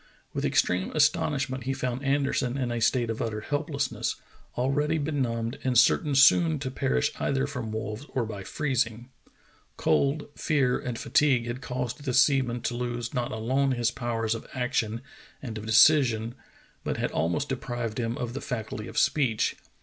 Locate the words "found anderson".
1.75-2.57